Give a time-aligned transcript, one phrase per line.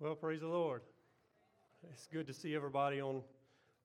[0.00, 0.82] Well, praise the Lord.
[1.90, 3.20] It's good to see everybody on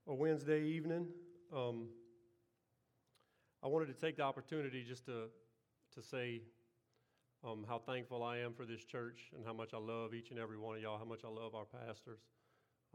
[0.05, 1.07] a Wednesday evening.
[1.51, 1.87] Um,
[3.63, 5.23] I wanted to take the opportunity just to,
[5.95, 6.43] to say
[7.43, 10.37] um, how thankful I am for this church and how much I love each and
[10.37, 12.19] every one of y'all, how much I love our pastors.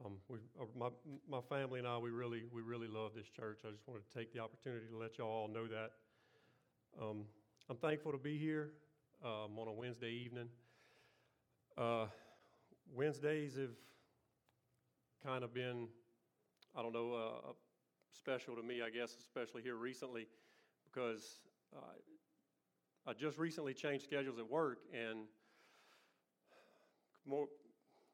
[0.04, 0.90] Um, we, uh, my,
[1.29, 3.62] my family and I, we really, we really love this church.
[3.66, 5.90] I just wanted to take the opportunity to let y'all all know that.
[7.03, 7.25] Um,
[7.68, 8.71] I'm thankful to be here
[9.25, 10.46] um, on a Wednesday evening.
[11.76, 12.07] Uh,
[12.94, 13.76] Wednesdays have
[15.24, 15.88] kind of been,
[16.76, 17.52] I don't know, uh,
[18.11, 20.26] special to me, I guess, especially here recently,
[20.84, 21.40] because
[21.76, 21.80] uh,
[23.06, 25.20] I just recently changed schedules at work, and
[27.26, 27.46] more,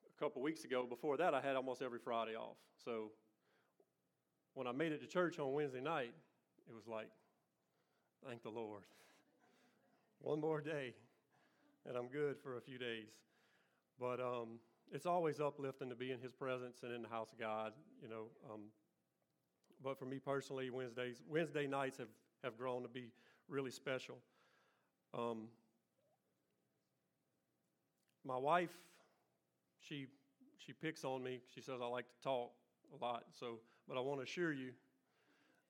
[0.06, 2.56] a couple weeks ago, before that, I had almost every Friday off.
[2.84, 3.12] So
[4.55, 6.12] when I made it to church on Wednesday night,
[6.69, 7.09] it was like,
[8.27, 8.83] thank the Lord.
[10.20, 10.95] One more day,
[11.86, 13.09] and I'm good for a few days.
[13.98, 14.59] But um,
[14.92, 18.09] it's always uplifting to be in His presence and in the house of God, you
[18.09, 18.25] know.
[18.53, 18.61] Um,
[19.83, 22.09] but for me personally, Wednesdays, Wednesday nights have,
[22.42, 23.11] have grown to be
[23.48, 24.17] really special.
[25.17, 25.48] Um,
[28.25, 28.72] my wife,
[29.81, 30.06] she
[30.59, 31.41] she picks on me.
[31.55, 32.53] She says I like to talk
[32.98, 33.25] a lot.
[33.39, 34.70] So, but I want to assure you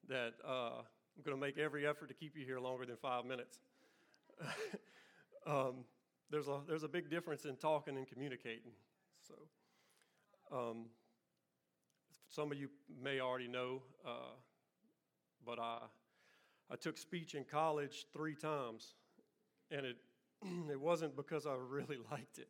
[0.08, 0.78] that uh,
[1.16, 3.58] I'm going to make every effort to keep you here longer than five minutes.
[5.46, 5.84] um,
[6.34, 8.72] there's a there's a big difference in talking and communicating.
[9.28, 9.34] So,
[10.52, 10.86] um,
[12.28, 12.68] some of you
[13.00, 14.34] may already know, uh,
[15.46, 15.78] but I
[16.72, 18.94] I took speech in college three times,
[19.70, 19.96] and it
[20.72, 22.48] it wasn't because I really liked it.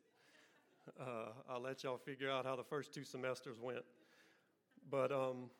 [0.99, 3.85] Uh, I'll let y'all figure out how the first two semesters went,
[4.89, 5.11] but.
[5.11, 5.51] Um,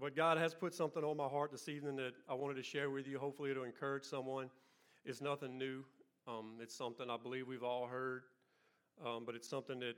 [0.00, 2.90] but God has put something on my heart this evening that I wanted to share
[2.90, 3.16] with you.
[3.16, 4.50] Hopefully, it'll encourage someone.
[5.04, 5.84] It's nothing new.
[6.26, 8.22] Um, it's something I believe we've all heard,
[9.04, 9.94] um, but it's something that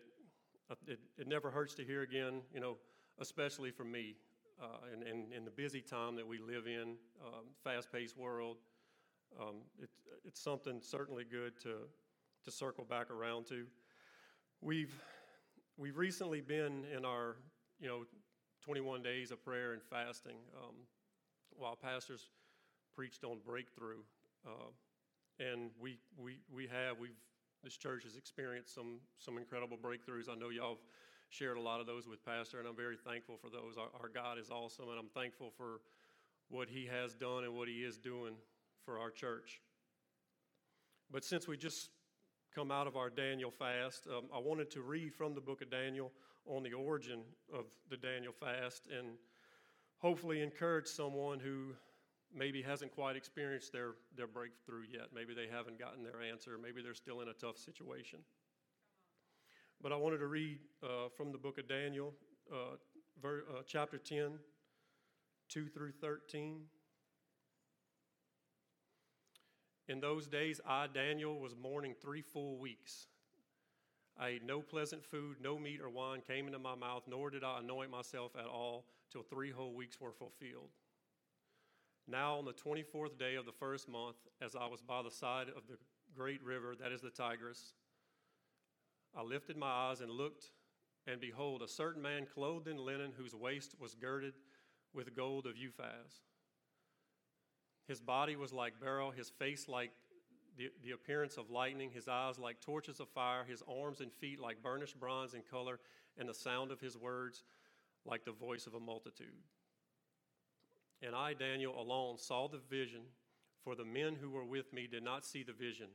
[0.71, 2.77] uh, it, it, never hurts to hear again, you know,
[3.21, 4.17] especially for me
[4.61, 8.57] uh, in, in, in, the busy time that we live in, um, fast paced world.
[9.41, 9.89] Um, it,
[10.25, 11.75] it's something certainly good to,
[12.45, 13.65] to circle back around to.
[14.61, 15.01] We've,
[15.77, 17.37] we've recently been in our,
[17.79, 18.05] you know,
[18.65, 20.75] 21 days of prayer and fasting um,
[21.51, 22.31] while pastors
[22.97, 24.01] preached on breakthrough.
[24.45, 24.71] Uh,
[25.39, 27.17] and we, we, we have, we've,
[27.63, 30.29] this church has experienced some, some incredible breakthroughs.
[30.31, 30.85] I know y'all have
[31.31, 33.77] shared a lot of those with Pastor, and I'm very thankful for those.
[33.77, 35.81] Our, our God is awesome, and I'm thankful for
[36.49, 38.35] what He has done and what He is doing
[38.85, 39.61] for our church.
[41.11, 41.91] But since we just
[42.55, 45.71] come out of our Daniel fast, um, I wanted to read from the book of
[45.71, 46.13] Daniel
[46.47, 47.21] on the origin
[47.53, 49.09] of the Daniel fast and
[49.99, 51.75] hopefully encourage someone who
[52.37, 55.09] maybe hasn't quite experienced their, their breakthrough yet.
[55.15, 56.59] Maybe they haven't gotten their answer.
[56.63, 58.21] Maybe they're still in a tough situation.
[59.83, 62.13] But I wanted to read uh, from the book of Daniel,
[62.53, 62.77] uh,
[63.21, 64.39] ver, uh, chapter 10,
[65.49, 66.63] 2 through 13.
[69.89, 73.07] In those days, I, Daniel, was mourning three full weeks.
[74.19, 77.45] I ate no pleasant food, no meat or wine came into my mouth, nor did
[77.45, 80.71] I anoint myself at all till three whole weeks were fulfilled.
[82.09, 85.49] Now, on the 24th day of the first month, as I was by the side
[85.49, 85.77] of the
[86.15, 87.73] great river, that is the Tigris,
[89.17, 90.51] I lifted my eyes and looked,
[91.07, 94.35] and behold, a certain man clothed in linen, whose waist was girded
[94.95, 96.21] with gold of Uphaz.
[97.89, 99.91] His body was like beryl, his face like
[100.57, 104.41] the, the appearance of lightning, his eyes like torches of fire, his arms and feet
[104.41, 105.81] like burnished bronze in color,
[106.19, 107.43] and the sound of his words
[108.05, 109.43] like the voice of a multitude.
[111.07, 113.03] And I, Daniel, alone saw the vision,
[113.63, 115.87] for the men who were with me did not see the vision.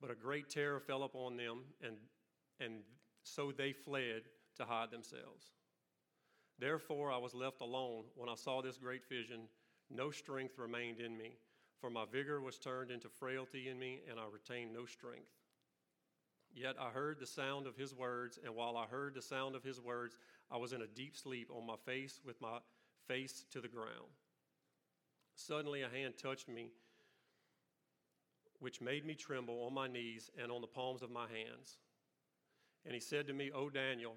[0.00, 1.96] But a great terror fell upon them, and,
[2.60, 2.82] and
[3.24, 4.22] so they fled
[4.58, 5.50] to hide themselves.
[6.60, 9.48] Therefore, I was left alone when I saw this great vision.
[9.90, 11.38] No strength remained in me,
[11.80, 15.32] for my vigor was turned into frailty in me, and I retained no strength.
[16.54, 19.64] Yet I heard the sound of his words, and while I heard the sound of
[19.64, 20.18] his words,
[20.52, 22.58] I was in a deep sleep on my face with my
[23.08, 24.12] face to the ground.
[25.34, 26.70] Suddenly, a hand touched me,
[28.60, 31.78] which made me tremble on my knees and on the palms of my hands.
[32.84, 34.14] And he said to me, O Daniel,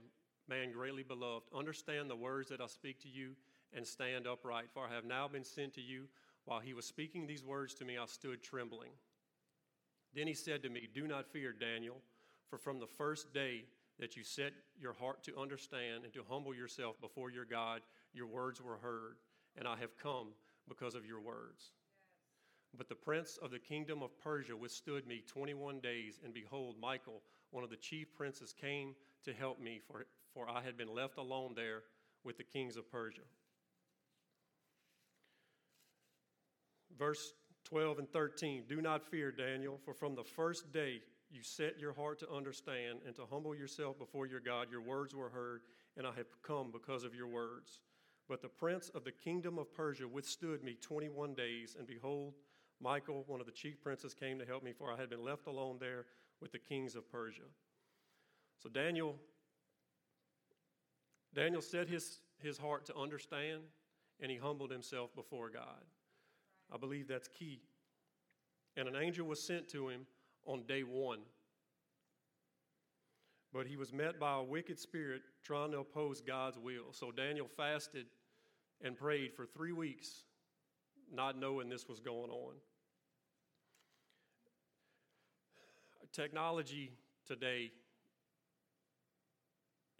[0.47, 3.31] man greatly beloved, understand the words that I speak to you
[3.73, 6.07] and stand upright, for I have now been sent to you.
[6.45, 8.91] While he was speaking these words to me, I stood trembling.
[10.13, 11.97] Then he said to me, Do not fear, Daniel,
[12.49, 13.65] for from the first day
[13.99, 17.81] that you set your heart to understand and to humble yourself before your God,
[18.13, 19.17] your words were heard,
[19.57, 20.27] and I have come
[20.67, 21.71] because of your words.
[22.77, 27.21] But the prince of the kingdom of Persia withstood me 21 days, and behold, Michael,
[27.51, 31.17] one of the chief princes, came to help me, for, for I had been left
[31.17, 31.83] alone there
[32.23, 33.21] with the kings of Persia.
[36.97, 37.33] Verse
[37.65, 40.99] 12 and 13 Do not fear, Daniel, for from the first day
[41.31, 45.15] you set your heart to understand and to humble yourself before your God, your words
[45.15, 45.61] were heard,
[45.97, 47.79] and I have come because of your words.
[48.27, 52.33] But the prince of the kingdom of Persia withstood me 21 days, and behold,
[52.81, 55.47] Michael, one of the chief princes, came to help me, for I had been left
[55.47, 56.05] alone there
[56.41, 57.43] with the kings of Persia.
[58.61, 59.15] So Daniel,
[61.33, 63.61] Daniel set his, his heart to understand,
[64.19, 65.83] and he humbled himself before God.
[66.73, 67.61] I believe that's key.
[68.75, 70.07] And an angel was sent to him
[70.45, 71.19] on day one.
[73.55, 76.91] But he was met by a wicked spirit trying to oppose God's will.
[76.91, 78.05] So Daniel fasted
[78.83, 80.23] and prayed for three weeks,
[81.09, 82.55] not knowing this was going on.
[86.11, 86.91] Technology
[87.25, 87.71] today,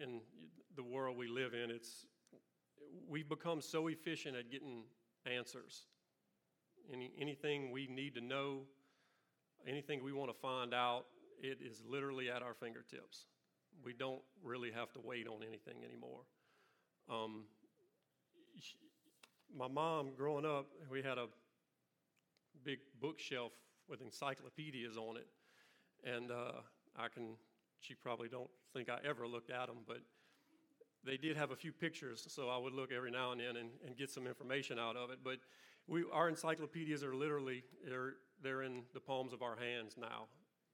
[0.02, 0.20] in
[0.76, 2.08] the world we live in, it's
[3.08, 4.84] we've become so efficient at getting
[5.26, 5.84] answers.
[6.92, 8.64] Any, anything we need to know,
[9.66, 11.06] anything we want to find out,
[11.42, 13.28] it is literally at our fingertips.
[13.84, 16.22] We don't really have to wait on anything anymore.
[17.10, 17.44] Um,
[19.56, 21.28] my mom, growing up, we had a
[22.64, 23.52] big bookshelf
[23.88, 25.28] with encyclopedias on it,
[26.04, 26.62] and uh,
[26.98, 27.36] I can.
[27.82, 30.00] She probably don't think I ever looked at them, but
[31.06, 33.70] they did have a few pictures, so I would look every now and then and,
[33.86, 35.20] and get some information out of it.
[35.24, 35.38] But
[35.88, 40.26] we, our encyclopedias are literally they're, they're in the palms of our hands now.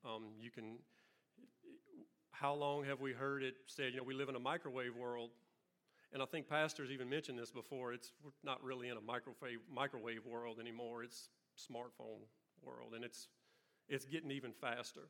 [0.06, 0.77] Um, you can.
[2.32, 3.94] How long have we heard it said?
[3.94, 5.30] You know, we live in a microwave world,
[6.14, 7.94] and I think pastors even mentioned this before.
[7.94, 11.04] It's we're not really in a microwave microwave world anymore.
[11.04, 12.24] It's smartphone
[12.64, 13.28] world, and it's
[13.90, 15.02] it's getting even faster.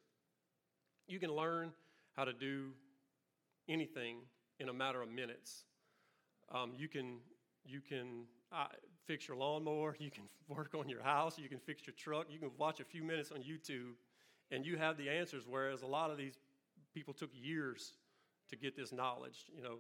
[1.08, 1.72] You can learn
[2.14, 2.72] how to do
[3.70, 4.18] anything
[4.60, 5.64] in a matter of minutes.
[6.54, 7.20] Um, you can
[7.64, 8.66] you can uh,
[9.06, 12.40] fix your lawnmower, you can work on your house, you can fix your truck, you
[12.40, 13.94] can watch a few minutes on YouTube,
[14.52, 15.46] and you have the answers.
[15.48, 16.38] Whereas a lot of these
[16.94, 17.94] people took years
[18.50, 19.46] to get this knowledge.
[19.56, 19.78] You know,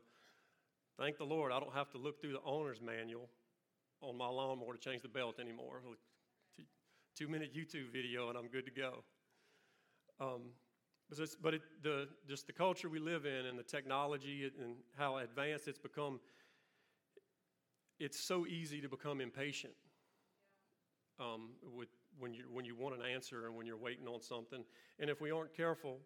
[0.97, 3.29] thank the Lord, I don't have to look through the owner's manual
[4.01, 5.81] on my lawnmower to change the belt anymore.
[7.15, 9.03] Two minute YouTube video, and I'm good to go.
[10.19, 10.41] Um,
[11.44, 15.68] but it, the, just the culture we live in and the technology and how advanced
[15.68, 16.21] it's become
[18.00, 19.73] it's so easy to become impatient
[21.19, 24.63] um, with, when, you, when you want an answer and when you're waiting on something.
[24.99, 25.99] And if we aren't careful,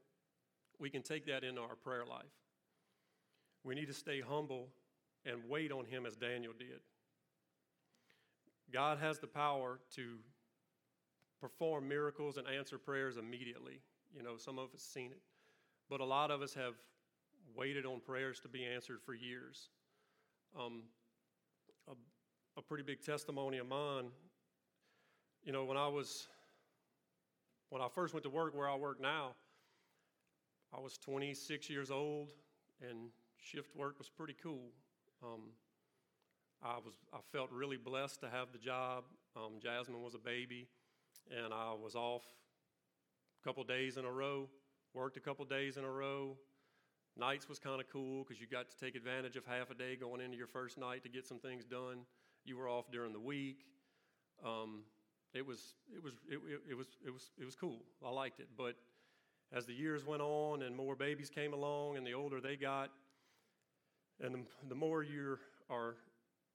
[0.79, 2.25] we can take that into our prayer life.
[3.63, 4.67] We need to stay humble
[5.25, 6.81] and wait on Him as Daniel did.
[8.71, 10.17] God has the power to
[11.41, 13.79] perform miracles and answer prayers immediately.
[14.15, 15.21] You know, some of us seen it.
[15.89, 16.73] But a lot of us have
[17.55, 19.69] waited on prayers to be answered for years.
[20.59, 20.83] Um,
[21.87, 21.93] a,
[22.57, 24.05] a pretty big testimony of mine.
[25.45, 26.27] You know, when I was,
[27.69, 29.35] when I first went to work where I work now,
[30.75, 32.31] I was 26 years old
[32.81, 34.71] and shift work was pretty cool.
[35.23, 35.51] Um,
[36.63, 39.03] I was, I felt really blessed to have the job.
[39.35, 40.67] Um, Jasmine was a baby,
[41.29, 42.23] and I was off
[43.41, 44.49] a couple days in a row,
[44.93, 46.37] worked a couple days in a row,
[47.17, 49.95] Nights was kind of cool because you got to take advantage of half a day
[49.95, 51.99] going into your first night to get some things done.
[52.43, 53.63] You were off during the week.
[54.45, 54.83] Um,
[55.35, 56.39] it was it was it,
[56.69, 57.79] it, was it was it was cool.
[58.05, 58.47] I liked it.
[58.57, 58.75] But
[59.53, 62.89] as the years went on and more babies came along and the older they got,
[64.23, 64.39] and the,
[64.69, 65.37] the more you
[65.69, 65.95] are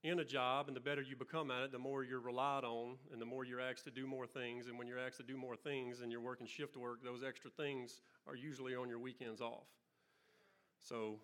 [0.02, 2.96] in a job and the better you become at it, the more you're relied on
[3.12, 4.66] and the more you're asked to do more things.
[4.66, 7.50] And when you're asked to do more things and you're working shift work, those extra
[7.50, 9.66] things are usually on your weekends off.
[10.78, 11.16] So,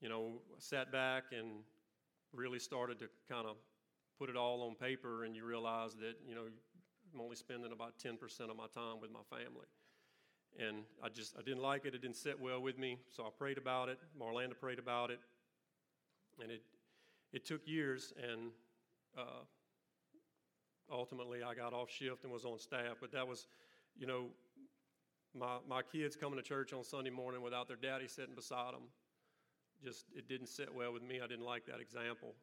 [0.00, 1.60] you know, sat back and
[2.32, 3.56] really started to kind of
[4.18, 6.46] put it all on paper, and you realize that, you know,
[7.16, 8.14] I'm only spending about 10%
[8.50, 9.66] of my time with my family.
[10.58, 11.94] And I just, I didn't like it.
[11.94, 12.98] It didn't sit well with me.
[13.10, 13.98] So I prayed about it.
[14.20, 15.20] Marlanda prayed about it.
[16.42, 16.62] And it,
[17.32, 18.50] it took years, and
[19.16, 19.44] uh,
[20.92, 22.96] ultimately I got off shift and was on staff.
[23.00, 23.46] But that was,
[23.98, 24.26] you know,
[25.34, 28.82] my, my kids coming to church on Sunday morning without their daddy sitting beside them,
[29.82, 31.20] just it didn't sit well with me.
[31.22, 32.34] I didn't like that example.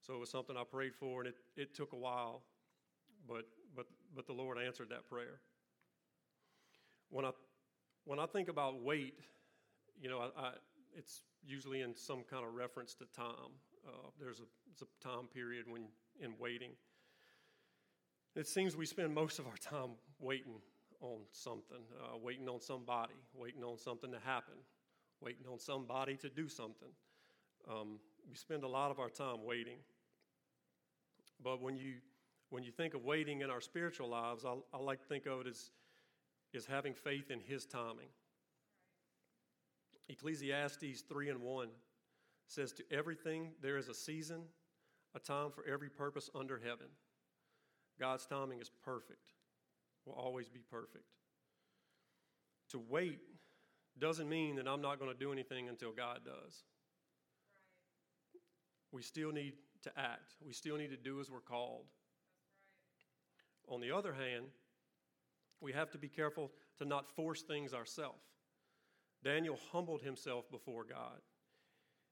[0.00, 2.42] So it was something I prayed for, and it, it took a while,
[3.28, 3.44] but,
[4.14, 5.40] but, the Lord answered that prayer.
[7.10, 7.30] When I,
[8.04, 9.14] when I think about wait,
[10.00, 10.52] you know, I, I,
[10.96, 13.52] it's usually in some kind of reference to time.
[13.86, 14.44] Uh, there's, a,
[14.84, 15.82] a time period when
[16.20, 16.70] in waiting.
[18.34, 20.54] It seems we spend most of our time waiting
[21.00, 24.54] on something, uh, waiting on somebody, waiting on something to happen,
[25.20, 26.88] waiting on somebody to do something.
[27.70, 29.78] Um, we spend a lot of our time waiting.
[31.42, 31.94] But when you,
[32.52, 35.40] when you think of waiting in our spiritual lives, I, I like to think of
[35.40, 35.70] it as,
[36.54, 38.08] as having faith in His timing.
[40.10, 41.68] Ecclesiastes 3 and 1
[42.46, 44.42] says, To everything there is a season,
[45.14, 46.88] a time for every purpose under heaven.
[47.98, 49.32] God's timing is perfect,
[50.04, 51.06] will always be perfect.
[52.72, 53.20] To wait
[53.98, 56.64] doesn't mean that I'm not going to do anything until God does.
[58.34, 58.42] Right.
[58.92, 59.54] We still need
[59.84, 61.86] to act, we still need to do as we're called.
[63.68, 64.46] On the other hand,
[65.60, 68.22] we have to be careful to not force things ourselves.
[69.24, 71.20] Daniel humbled himself before God.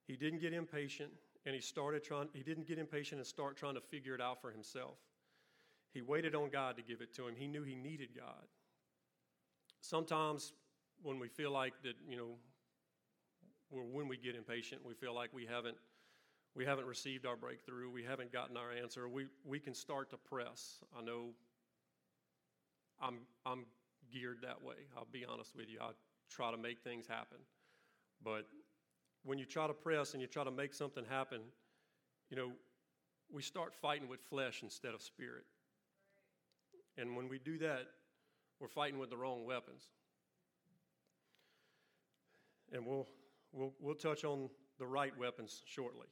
[0.07, 1.11] He didn't get impatient
[1.47, 4.40] and he started trying he didn't get impatient and start trying to figure it out
[4.40, 4.99] for himself.
[5.92, 7.35] He waited on God to give it to him.
[7.37, 8.47] He knew he needed God.
[9.80, 10.52] Sometimes
[11.02, 12.35] when we feel like that, you know,
[13.71, 15.76] when we get impatient, we feel like we haven't
[16.54, 19.09] we haven't received our breakthrough, we haven't gotten our answer.
[19.09, 20.80] We we can start to press.
[20.99, 21.30] I know
[23.00, 23.66] I'm I'm
[24.12, 24.76] geared that way.
[24.97, 25.78] I'll be honest with you.
[25.80, 25.90] I
[26.30, 27.38] try to make things happen.
[28.23, 28.47] But
[29.25, 31.40] when you try to press and you try to make something happen,
[32.30, 32.52] you know,
[33.33, 35.45] we start fighting with flesh instead of spirit.
[36.99, 37.87] And when we do that,
[38.61, 39.88] we're fighting with the wrong weapons.
[42.73, 43.07] And we'll,
[43.52, 46.07] we'll, we'll touch on the right weapons shortly.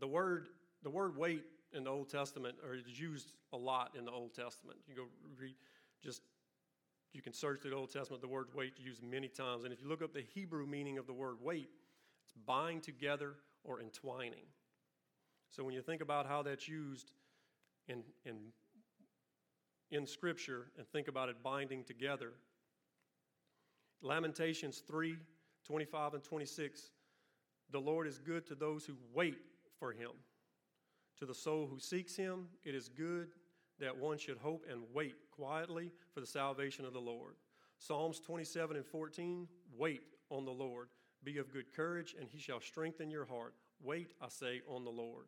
[0.00, 0.48] The word,
[0.82, 4.34] the word wait in the Old Testament, or is used a lot in the Old
[4.34, 4.78] Testament.
[4.88, 5.04] You go
[5.38, 5.54] read,
[6.02, 6.22] just
[7.12, 9.64] you can search the Old Testament, the word wait used many times.
[9.64, 11.70] And if you look up the Hebrew meaning of the word wait,
[12.22, 14.46] it's bind together or entwining.
[15.50, 17.12] So when you think about how that's used
[17.88, 18.36] in, in,
[19.90, 22.32] in Scripture and think about it binding together,
[24.02, 25.16] Lamentations 3
[25.66, 26.90] 25 and 26,
[27.72, 29.38] the Lord is good to those who wait
[29.78, 30.10] for him.
[31.18, 33.28] To the soul who seeks him, it is good
[33.78, 37.34] that one should hope and wait quietly for the salvation of the Lord.
[37.78, 40.88] Psalms 27 and 14 Wait on the Lord.
[41.24, 43.54] Be of good courage, and he shall strengthen your heart.
[43.82, 45.26] Wait, I say, on the Lord.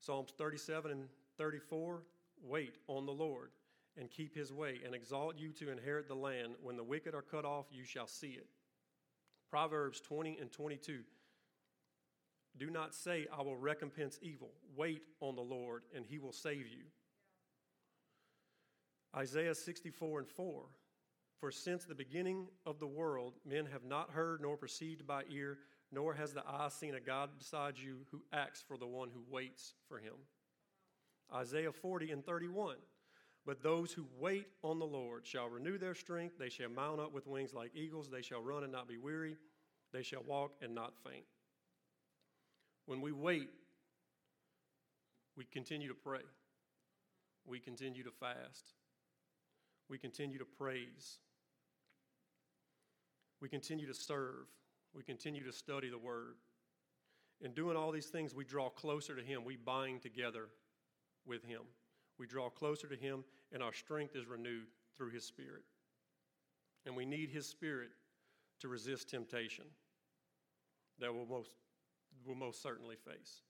[0.00, 2.02] Psalms 37 and 34
[2.42, 3.50] Wait on the Lord
[3.96, 6.54] and keep his way, and exalt you to inherit the land.
[6.62, 8.46] When the wicked are cut off, you shall see it.
[9.50, 11.00] Proverbs 20 and 22
[12.56, 14.52] Do not say, I will recompense evil.
[14.76, 16.84] Wait on the Lord, and he will save you.
[19.16, 20.62] Isaiah 64 and 4
[21.40, 25.58] For since the beginning of the world, men have not heard nor perceived by ear,
[25.90, 29.22] nor has the eye seen a God beside you who acts for the one who
[29.30, 30.14] waits for him.
[31.32, 32.76] Isaiah 40 and 31
[33.46, 36.38] But those who wait on the Lord shall renew their strength.
[36.38, 38.10] They shall mount up with wings like eagles.
[38.10, 39.36] They shall run and not be weary.
[39.92, 41.24] They shall walk and not faint.
[42.86, 43.50] When we wait,
[45.36, 46.20] we continue to pray,
[47.46, 48.74] we continue to fast
[49.88, 51.18] we continue to praise.
[53.40, 54.46] We continue to serve.
[54.94, 56.36] We continue to study the Word.
[57.40, 59.44] In doing all these things, we draw closer to Him.
[59.44, 60.48] We bind together
[61.26, 61.60] with Him.
[62.18, 65.64] We draw closer to Him, and our strength is renewed through His Spirit.
[66.86, 67.90] And we need His Spirit
[68.60, 69.64] to resist temptation
[71.00, 71.56] that we'll most,
[72.24, 73.42] we'll most certainly face.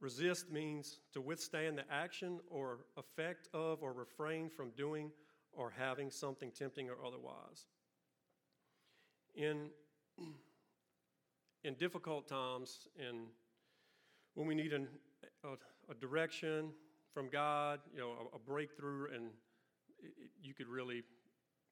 [0.00, 5.10] Resist means to withstand the action or effect of or refrain from doing
[5.52, 7.66] or having something tempting or otherwise.
[9.34, 9.70] In,
[11.64, 13.26] in difficult times, and
[14.34, 14.86] when we need an,
[15.44, 16.70] a, a, direction
[17.12, 19.30] from God, you know, a, a breakthrough, and
[19.98, 21.02] it, you could really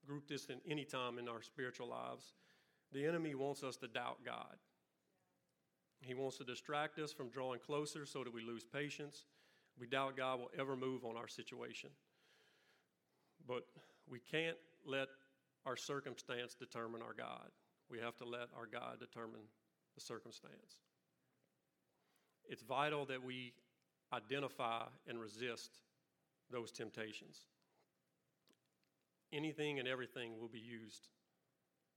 [0.04, 2.34] group this in any time in our spiritual lives,
[2.96, 4.56] the enemy wants us to doubt God.
[6.00, 9.26] He wants to distract us from drawing closer so that we lose patience.
[9.78, 11.90] We doubt God will ever move on our situation.
[13.46, 13.66] But
[14.08, 15.08] we can't let
[15.66, 17.50] our circumstance determine our God.
[17.90, 19.42] We have to let our God determine
[19.94, 20.80] the circumstance.
[22.48, 23.52] It's vital that we
[24.10, 25.70] identify and resist
[26.50, 27.40] those temptations.
[29.34, 31.08] Anything and everything will be used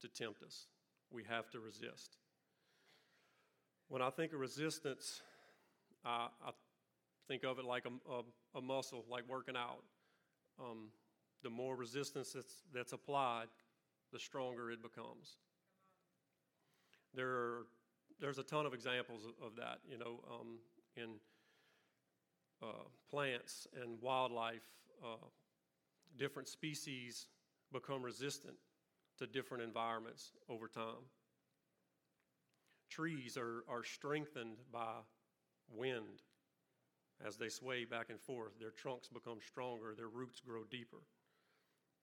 [0.02, 0.66] to tempt us.
[1.12, 2.16] We have to resist.
[3.88, 5.22] When I think of resistance,
[6.04, 6.50] I, I
[7.26, 8.22] think of it like a, a,
[8.58, 9.82] a muscle, like working out.
[10.60, 10.90] Um,
[11.42, 13.46] the more resistance that's, that's applied,
[14.12, 15.36] the stronger it becomes.
[17.14, 17.66] There are,
[18.20, 20.58] there's a ton of examples of, of that, you know, um,
[20.96, 21.14] in
[22.62, 24.62] uh, plants and wildlife.
[25.02, 25.26] Uh,
[26.18, 27.26] different species
[27.72, 28.56] become resistant
[29.20, 31.04] to different environments over time.
[32.90, 34.94] Trees are, are strengthened by
[35.76, 36.22] wind
[37.24, 38.58] as they sway back and forth.
[38.58, 41.02] Their trunks become stronger, their roots grow deeper.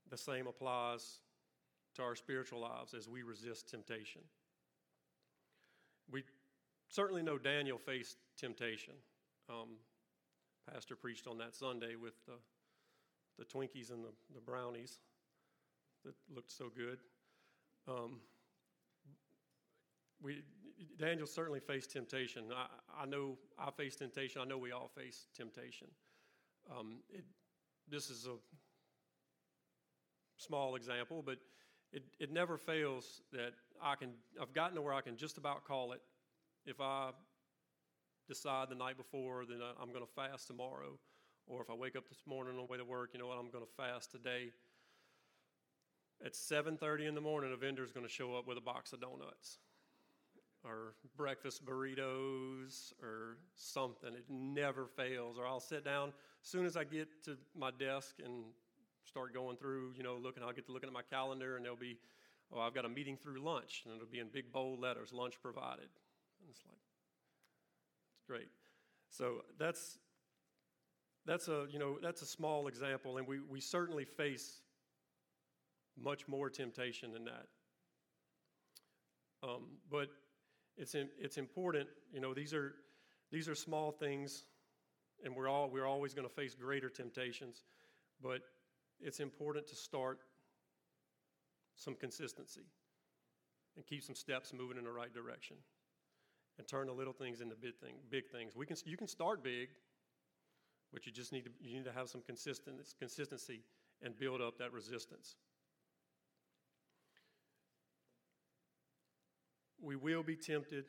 [0.10, 1.20] The same applies
[1.96, 4.22] to our spiritual lives as we resist temptation.
[6.10, 6.24] We
[6.90, 8.94] certainly know Daniel faced temptation.
[9.50, 9.78] Um,
[10.72, 12.34] Pastor preached on that Sunday with the,
[13.40, 15.00] the Twinkies and the, the brownies
[16.08, 17.00] that looked so good.
[17.88, 18.20] Um,
[20.22, 20.42] we,
[20.98, 22.46] Daniel certainly faced temptation.
[22.56, 24.42] I, I know I faced temptation.
[24.42, 25.88] I know we all face temptation.
[26.72, 27.26] Um, it,
[27.90, 28.36] this is a
[30.38, 31.38] small example, but
[31.92, 34.10] it, it never fails that I can,
[34.42, 36.02] I've gotten to where I can just about call it.
[36.66, 37.12] If I
[38.28, 41.00] decide the night before that I'm going to fast tomorrow,
[41.48, 43.38] or if I wake up this morning on the way to work, you know what,
[43.38, 44.52] I'm going to fast today.
[46.26, 48.92] At 7:30 in the morning, a vendor is going to show up with a box
[48.92, 49.60] of donuts,
[50.64, 54.14] or breakfast burritos, or something.
[54.14, 55.38] It never fails.
[55.38, 56.10] Or I'll sit down
[56.42, 58.46] as soon as I get to my desk and
[59.04, 60.44] start going through, you know, looking.
[60.44, 61.98] I'll get to looking at my calendar, and there'll be,
[62.52, 65.36] oh, I've got a meeting through lunch, and it'll be in big bold letters, lunch
[65.42, 65.90] provided.
[66.42, 66.78] And it's like,
[68.16, 68.50] it's Great.
[69.12, 70.00] So that's
[71.26, 74.62] that's a you know that's a small example, and we, we certainly face
[76.02, 77.48] much more temptation than that.
[79.44, 80.10] Um, but
[80.78, 82.34] it's in, it's important, you know.
[82.34, 82.74] These are
[83.32, 84.44] these are small things,
[85.24, 87.64] and we're all we're always going to face greater temptations,
[88.22, 88.42] but
[89.00, 90.20] it's important to start
[91.76, 92.66] some consistency
[93.76, 95.56] and keep some steps moving in the right direction
[96.58, 98.56] and turn the little things into big, thing, big things.
[98.56, 99.70] We can, you can start big,
[100.92, 103.62] but you just need to, you need to have some consistent, consistency
[104.02, 105.36] and build up that resistance.
[109.88, 110.84] We will be tempted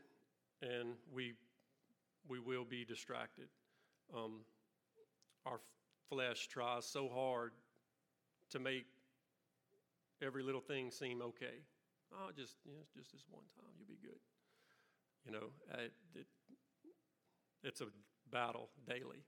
[0.60, 1.34] and we,
[2.28, 3.46] we will be distracted.
[4.12, 4.40] Um,
[5.46, 5.60] our
[6.08, 7.52] flesh tries so hard
[8.50, 8.86] to make
[10.20, 11.62] every little thing seem okay.
[12.12, 14.18] Oh, just, you know, just this one time, you'll be good.
[15.24, 16.26] You know, it, it,
[17.62, 17.86] it's a
[18.32, 19.22] battle daily.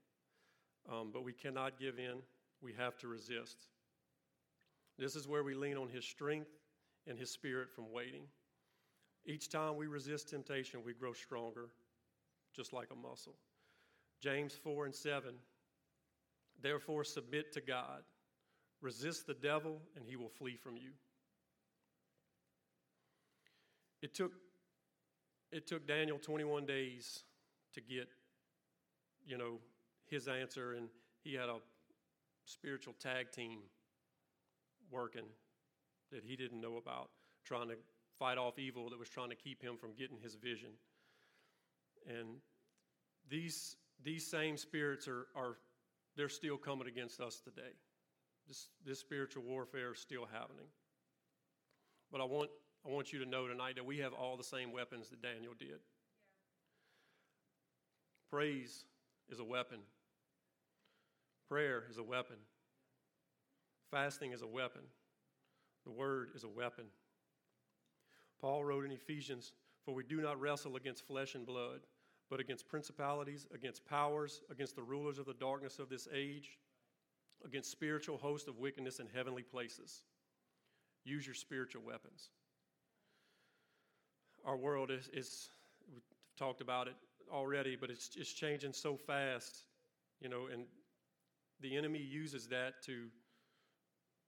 [0.90, 2.16] Um, but we cannot give in.
[2.61, 3.68] We have to resist.
[4.98, 6.50] This is where we lean on His strength
[7.06, 8.24] and His Spirit from waiting.
[9.26, 11.68] Each time we resist temptation, we grow stronger,
[12.54, 13.35] just like a muscle.
[14.20, 15.35] James 4 and 7
[16.62, 18.02] Therefore, submit to God,
[18.80, 20.90] resist the devil, and he will flee from you.
[24.02, 24.33] It took
[25.52, 27.24] it took Daniel 21 days
[27.74, 28.09] to get,
[29.26, 29.59] you know,
[30.06, 30.88] his answer, and
[31.24, 31.56] he had a
[32.44, 33.59] spiritual tag team
[34.92, 35.24] working
[36.12, 37.11] that he didn't know about,
[37.44, 37.74] trying to
[38.20, 40.68] fight off evil that was trying to keep him from getting his vision.
[42.06, 42.37] And
[43.28, 45.56] these, these same spirits are, are
[46.16, 47.72] they're still coming against us today.
[48.46, 50.66] This, this spiritual warfare is still happening.
[52.12, 52.50] But I want
[52.85, 55.52] I want you to know tonight that we have all the same weapons that Daniel
[55.59, 55.68] did.
[55.68, 55.76] Yeah.
[58.30, 58.85] Praise
[59.28, 59.80] is a weapon,
[61.48, 62.37] prayer is a weapon,
[63.90, 64.83] fasting is a weapon,
[65.85, 66.87] the word is a weapon.
[68.40, 69.53] Paul wrote in Ephesians,
[69.85, 71.81] For we do not wrestle against flesh and blood,
[72.29, 76.59] but against principalities, against powers, against the rulers of the darkness of this age,
[77.44, 80.03] against spiritual hosts of wickedness in heavenly places.
[81.05, 82.31] Use your spiritual weapons
[84.44, 85.48] our world is, is
[85.92, 86.00] we
[86.38, 86.94] talked about it
[87.33, 89.64] already, but it's, it's changing so fast,
[90.20, 90.64] you know, and
[91.61, 93.07] the enemy uses that to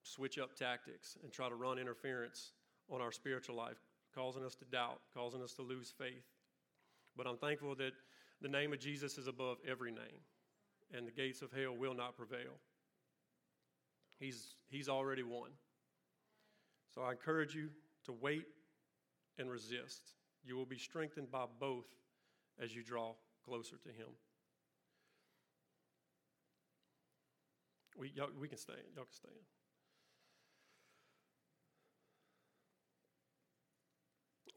[0.03, 2.53] switch up tactics and try to run interference
[2.91, 3.79] on our spiritual life,
[4.15, 6.25] causing us to doubt, causing us to lose faith.
[7.17, 7.93] But I'm thankful that
[8.41, 10.21] the name of Jesus is above every name,
[10.95, 12.59] and the gates of hell will not prevail.
[14.19, 15.51] He's, he's already won.
[16.95, 17.71] So I encourage you
[18.05, 18.45] to wait
[19.39, 20.15] and resist.
[20.45, 21.87] You will be strengthened by both
[22.63, 24.09] as you draw closer to Him.
[27.97, 28.81] We, y'all, we can stand.
[28.95, 29.35] Y'all can stand.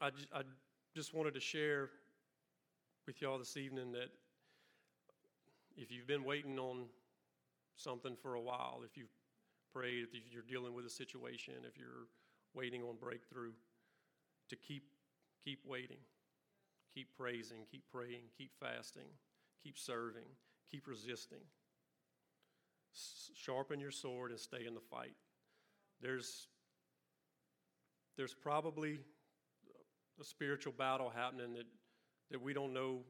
[0.00, 0.42] I, just, I
[0.94, 1.90] just wanted to share
[3.06, 4.10] with y'all this evening that
[5.76, 6.84] if you've been waiting on
[7.76, 9.12] something for a while, if you've
[9.72, 12.08] prayed, if you're dealing with a situation, if you're
[12.54, 13.52] waiting on breakthrough,
[14.50, 14.84] to keep,
[15.44, 15.98] keep waiting,
[16.94, 19.08] keep praising, keep praying, keep fasting,
[19.62, 20.26] keep serving,
[20.70, 21.42] keep resisting.
[22.94, 25.16] S- sharpen your sword and stay in the fight.
[26.00, 26.48] There's,
[28.16, 29.00] there's probably
[30.20, 31.66] a spiritual battle happening that,
[32.30, 33.00] that we don't know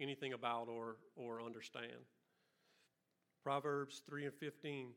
[0.00, 1.92] anything about or, or understand.
[3.42, 4.88] Proverbs 3 and 15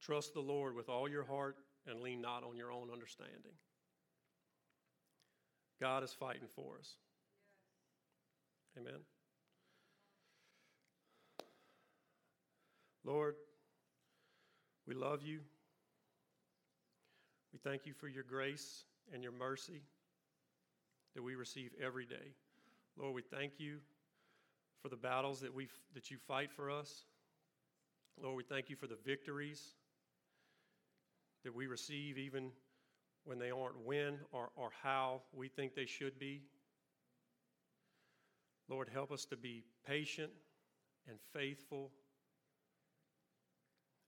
[0.00, 3.52] Trust the Lord with all your heart and lean not on your own understanding.
[5.80, 6.96] God is fighting for us.
[8.76, 9.00] Amen.
[13.04, 13.36] Lord,
[14.88, 15.38] we love you.
[17.52, 19.82] We thank you for your grace and your mercy
[21.14, 22.34] that we receive every day.
[22.96, 23.78] Lord, we thank you
[24.82, 27.04] for the battles that, we that you fight for us.
[28.22, 29.74] Lord, we thank you for the victories
[31.44, 32.50] that we receive even
[33.24, 36.42] when they aren't when or, or how we think they should be.
[38.68, 40.30] Lord, help us to be patient
[41.08, 41.90] and faithful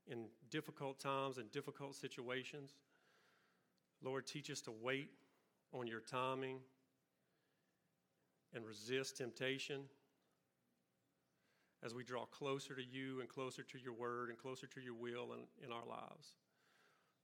[0.06, 2.74] in difficult times and difficult situations.
[4.02, 5.10] Lord, teach us to wait
[5.72, 6.58] on your timing
[8.54, 9.82] and resist temptation
[11.84, 14.94] as we draw closer to you and closer to your word and closer to your
[14.94, 16.34] will in, in our lives.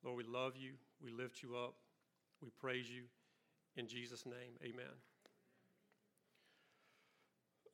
[0.05, 0.73] Lord, we love you.
[1.03, 1.75] We lift you up.
[2.43, 3.03] We praise you.
[3.77, 4.93] In Jesus' name, amen.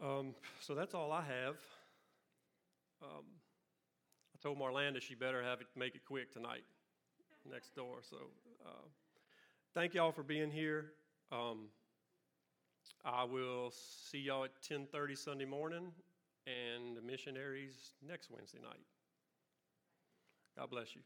[0.02, 1.56] Um, so that's all I have.
[3.02, 3.24] Um,
[4.34, 6.64] I told Marlanda she better have it, make it quick tonight,
[7.50, 7.96] next door.
[8.08, 8.16] So
[8.64, 8.86] uh,
[9.74, 10.92] thank y'all for being here.
[11.32, 11.68] Um,
[13.05, 15.92] I will see y'all at 10:30 Sunday morning,
[16.46, 18.85] and the missionaries next Wednesday night.
[20.57, 21.03] God bless you.